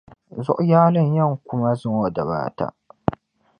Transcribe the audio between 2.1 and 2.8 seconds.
dabaata.